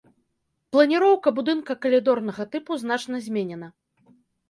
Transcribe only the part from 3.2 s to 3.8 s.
зменена.